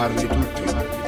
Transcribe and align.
chiamarli 0.00 0.26
tutti. 0.26 0.99